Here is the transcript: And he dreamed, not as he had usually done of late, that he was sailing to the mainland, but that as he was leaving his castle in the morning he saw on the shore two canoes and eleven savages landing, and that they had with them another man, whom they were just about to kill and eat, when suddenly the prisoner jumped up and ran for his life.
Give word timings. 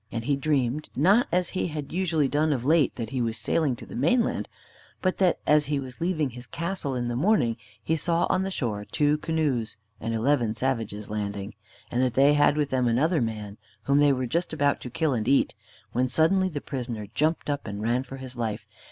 And 0.11 0.25
he 0.25 0.35
dreamed, 0.35 0.89
not 0.95 1.27
as 1.31 1.49
he 1.49 1.67
had 1.67 1.93
usually 1.93 2.27
done 2.27 2.53
of 2.53 2.65
late, 2.65 2.95
that 2.95 3.11
he 3.11 3.21
was 3.21 3.37
sailing 3.37 3.75
to 3.75 3.85
the 3.85 3.95
mainland, 3.95 4.47
but 4.99 5.19
that 5.19 5.37
as 5.45 5.67
he 5.67 5.79
was 5.79 6.01
leaving 6.01 6.31
his 6.31 6.47
castle 6.47 6.95
in 6.95 7.07
the 7.07 7.15
morning 7.15 7.55
he 7.83 7.95
saw 7.95 8.25
on 8.27 8.41
the 8.41 8.49
shore 8.49 8.83
two 8.83 9.19
canoes 9.19 9.77
and 9.99 10.15
eleven 10.15 10.55
savages 10.55 11.11
landing, 11.11 11.53
and 11.91 12.01
that 12.01 12.15
they 12.15 12.33
had 12.33 12.57
with 12.57 12.71
them 12.71 12.87
another 12.87 13.21
man, 13.21 13.59
whom 13.83 13.99
they 13.99 14.11
were 14.11 14.25
just 14.25 14.51
about 14.53 14.81
to 14.81 14.89
kill 14.89 15.13
and 15.13 15.27
eat, 15.27 15.53
when 15.91 16.07
suddenly 16.07 16.49
the 16.49 16.61
prisoner 16.61 17.05
jumped 17.13 17.47
up 17.47 17.67
and 17.67 17.83
ran 17.83 18.01
for 18.01 18.17
his 18.17 18.35
life. 18.35 18.65